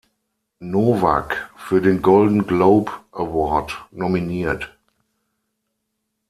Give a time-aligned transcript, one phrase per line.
[0.57, 4.75] Novak" für den Golden Globe Award nominiert.